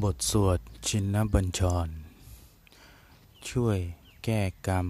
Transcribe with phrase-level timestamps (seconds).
[0.00, 1.88] บทสวดชินนบัญชร
[3.48, 3.78] ช่วย
[4.24, 4.86] แก้กรรม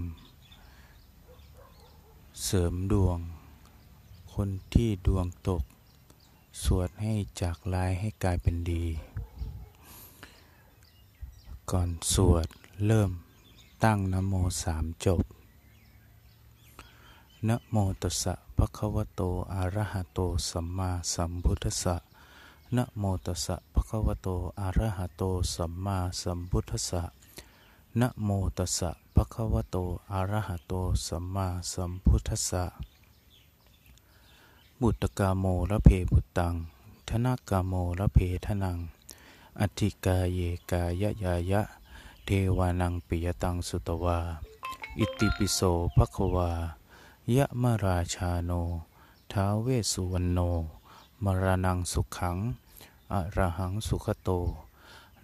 [2.44, 3.18] เสริมดวง
[4.34, 5.62] คนที่ดวงตก
[6.64, 8.84] สวดให้จากลายให้กลายเป็นดี
[11.70, 12.46] ก่อนสวด
[12.86, 13.10] เริ่ม
[13.84, 15.22] ตั้งนโมสามจบ
[17.48, 19.22] นโมตัสสะภะคะวะโต
[19.54, 20.18] อะระหะโต
[20.50, 21.96] สัมมาสัมพุทธัสสะ
[22.76, 24.28] นะโมตัสสะภะคะวะโต
[24.60, 25.22] อะระหะโต
[25.54, 27.02] สัมมาสัมพุทธัสสะ
[28.00, 29.76] นะโมตัสสะภะคะวะโต
[30.12, 30.72] อะระหะโต
[31.06, 32.64] สัมมาสัมพุทธัสสะ
[34.80, 36.54] บุตกาโมระเพบุตัง
[37.08, 38.78] ธนากาโมระเพทนัง
[39.60, 40.38] อธิกาเย
[40.70, 41.62] กายะยายะ
[42.24, 44.18] เทวานังปิยตังสุตวา
[44.98, 45.60] อิติปิโส
[45.96, 46.50] ภะคะวา
[47.34, 48.50] ยะมราชาโน
[49.32, 50.40] ท้าเวสสุวรรณโน
[51.26, 52.36] มรณังสุขัง
[53.12, 54.30] อะระหังสุขโต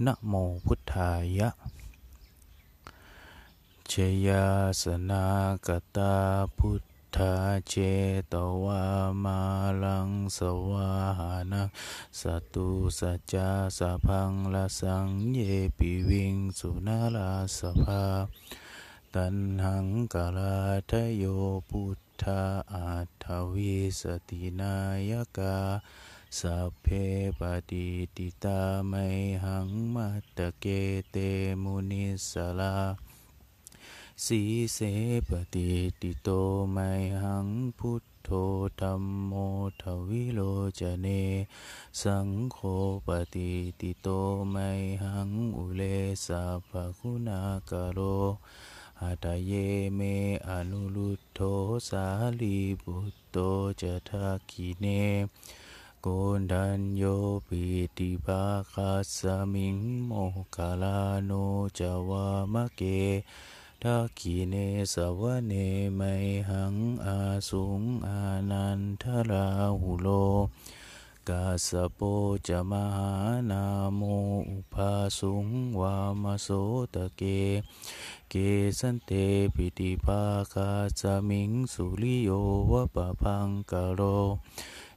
[0.04, 0.32] นะโม
[0.64, 1.50] พุทธายะ
[3.88, 3.92] เช
[4.26, 4.46] ยา
[4.82, 5.26] สนา
[5.66, 6.14] กตา
[6.58, 6.82] พุท
[7.16, 7.34] ธา
[7.68, 7.74] เจ
[8.32, 8.84] ตวา
[9.24, 9.40] มา
[9.82, 10.38] ลังส
[10.70, 11.68] วาหานัง
[12.20, 12.22] ส
[12.54, 15.40] ตุสัจจาสะพังละสังเย
[15.78, 18.04] ปิวิงสุนาลาสภา
[19.14, 20.56] ตันหังกาลา
[20.90, 21.24] ทโย
[21.68, 22.42] พุทธา
[22.72, 24.76] อัตถวิสตินา
[25.10, 25.56] ยกา
[26.36, 26.86] สัพเพ
[27.40, 28.94] ปฏิติตาไม
[29.44, 30.66] หังมัตตเก
[31.10, 31.16] เต
[31.62, 32.76] มุนิสลา
[34.24, 34.42] สี
[34.74, 34.78] เส
[35.28, 36.28] ปฏิติโต
[36.72, 36.78] ไม
[37.22, 37.46] หัง
[37.78, 38.30] พุทโธ
[38.80, 39.32] ธรรมโม
[39.82, 40.40] ทวิโล
[40.80, 41.06] จเน
[42.02, 42.58] สังโฆ
[43.06, 44.08] ปฏิติโต
[44.50, 44.56] ไม
[45.04, 45.82] หังอุเล
[46.26, 48.00] สัพคุณากโร
[49.02, 49.52] อัตเย
[49.94, 50.00] เม
[50.48, 51.40] อนุลุตโธ
[51.88, 52.06] สา
[52.40, 53.36] ลีบุตโต
[53.80, 54.86] จะทักขีเน
[56.02, 57.04] โกนดันโย
[57.46, 57.62] ปิ
[57.98, 59.18] ติภาคาส
[59.52, 60.12] มิงโม
[60.56, 61.32] กาลาโน
[61.78, 62.82] จาวามะเก
[63.82, 64.54] ทักขีเน
[64.92, 65.52] สวะเน
[65.94, 66.00] ไม
[66.50, 66.74] หัง
[67.04, 67.18] อา
[67.48, 69.48] สุงอานันทรา
[69.80, 70.08] หุโล
[71.28, 72.00] กาสโป
[72.48, 73.12] จะมหา
[73.50, 73.64] นา
[73.96, 74.02] โม
[74.50, 75.46] อุปาสุง
[75.80, 76.48] วามโส
[76.94, 77.22] ตะเก
[78.30, 78.34] เก
[78.78, 79.12] สันเต
[79.54, 82.30] ปิติภาคาสมิงสุริโย
[82.70, 84.00] วะปะพังกะโร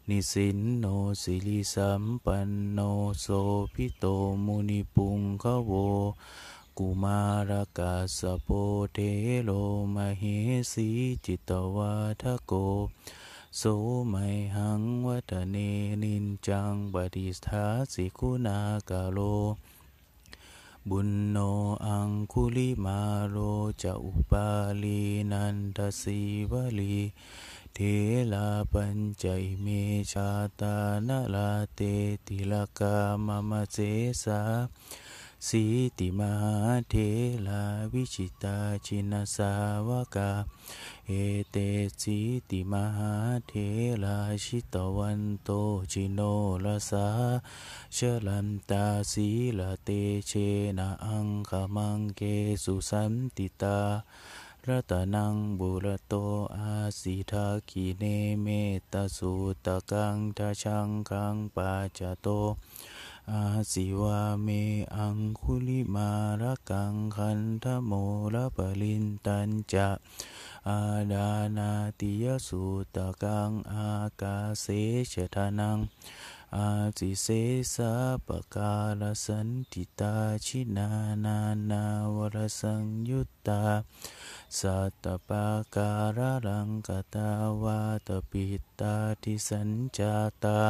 [0.09, 0.85] นิสินโน
[1.21, 2.79] สิริสัมปันโน
[3.21, 3.27] โส
[3.73, 4.05] พิโต
[4.45, 5.71] มุนิปุงขโว
[6.77, 8.49] กุมารกาสโป
[8.93, 8.97] เท
[9.43, 9.51] โล
[9.95, 10.23] มเห
[10.71, 10.89] สี
[11.25, 12.53] จิตวาทโก
[13.57, 13.63] โส
[14.07, 14.15] ไม
[14.55, 15.55] หังวัตเน
[16.03, 19.19] นินจังบดิสทาสิคุณากาโล
[20.89, 21.37] บุญโน
[21.85, 23.37] อังคุลิมาโร
[23.81, 24.47] จะอุปา
[24.83, 25.01] ลี
[25.31, 26.19] นันทสี
[26.51, 26.95] วลี
[27.73, 27.79] เท
[28.33, 29.25] ลาปัญจ
[29.61, 29.67] เม
[30.11, 30.75] ชาตา
[31.07, 31.79] นาลาเต
[32.25, 32.95] ติลกา
[33.25, 33.77] มามเส
[34.23, 34.39] สา
[35.47, 35.63] สี
[35.97, 36.57] ติมหา
[36.89, 36.95] เท
[37.47, 39.53] ลาวิชิตาชินาสา
[39.87, 40.31] วกา
[41.07, 41.11] เอ
[41.51, 41.55] เต
[42.01, 42.17] สี
[42.49, 43.13] ติมหา
[43.47, 43.53] เท
[44.03, 45.49] ลาชิตวันโต
[45.91, 46.19] จิโน
[46.63, 47.07] ลสา
[47.93, 49.27] เชลันตาสี
[49.57, 49.89] ลาเต
[50.27, 50.31] เช
[50.77, 52.21] นะอังคมังเก
[52.63, 53.79] สุสันติตา
[54.69, 56.13] รัตนังบุรโต
[56.57, 58.03] อาสิทาคีเน
[58.41, 58.47] เม
[58.91, 59.33] ตสุ
[59.65, 62.27] ตะกังทาชังคังปาจโต
[63.31, 64.47] อาสิวาเม
[64.95, 66.09] อังคุลิมา
[66.41, 67.91] ระกังคันธโม
[68.33, 69.89] ระปลินตันจะ
[70.69, 70.79] อา
[71.11, 72.63] ดานาติยสุ
[72.95, 73.89] ตะกังอา
[74.21, 74.65] กาเส
[75.11, 75.77] ชทานัง
[76.56, 76.68] อา
[76.98, 77.26] จิเส
[77.74, 77.92] สะ
[78.26, 80.14] ปะกาลสันติตา
[80.46, 80.88] ชินา
[81.24, 81.38] นา
[81.70, 81.84] นา
[82.14, 83.62] วรสังยุตตา
[84.58, 87.30] สัตตปาการะรังกตา
[87.62, 88.46] วาตปิ
[88.80, 90.14] ตาทิสัญจา
[90.44, 90.60] ตา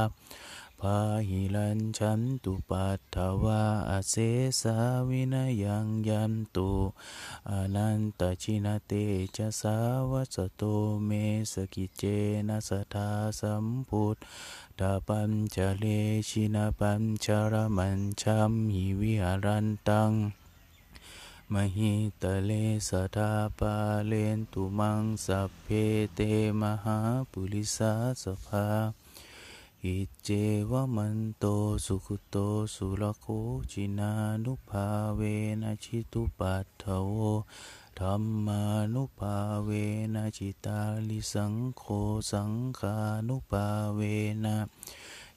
[0.86, 4.16] พาหิลันชันตุปัตถวาอาเส
[4.62, 4.78] สา
[5.10, 6.70] วินยังยันตุ
[7.50, 8.92] อนันตชินเต
[9.36, 9.78] จะสา
[10.12, 10.64] วัสโต
[11.06, 11.12] เม
[11.52, 12.04] สกิเจ
[12.48, 13.10] นะสทา
[13.40, 14.18] สัมพุท
[14.80, 15.86] ธาปัญจเล
[16.30, 20.12] ชินาปัญจรมันชัมหิวิหารันตัง
[21.54, 22.52] มหิตเล
[22.88, 23.76] สทาปา
[24.08, 25.68] เลนตุมังสัพเพ
[26.14, 26.20] เต
[26.62, 26.98] มหา
[27.32, 27.94] ปุริสา
[28.24, 28.68] สภา
[29.86, 30.30] อิเจ
[30.72, 31.46] วมันโต
[31.86, 32.38] สุขุโต
[32.76, 33.26] สุรโค
[33.72, 34.12] จินา
[34.44, 35.22] นุภาเว
[35.62, 37.18] นะชิตุปัตถโว
[38.00, 38.64] ธรรมา
[38.94, 39.70] นุภาเว
[40.14, 40.80] นะจิตา
[41.10, 41.84] ลิสังโฆ
[42.32, 42.96] สังขา
[43.28, 44.02] นุภาเว
[44.44, 44.58] นะ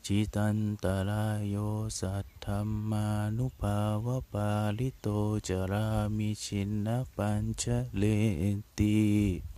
[0.04, 1.56] จิตันตรายโย
[1.98, 3.06] สัทธรรมา
[3.36, 5.08] นุภาวะปาลิโต
[5.48, 5.86] จรา
[6.16, 7.64] มิชินนปัญช
[7.96, 8.02] เล
[8.78, 9.53] ติ